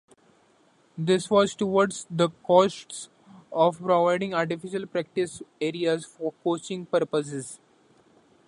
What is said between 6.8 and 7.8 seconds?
purposes.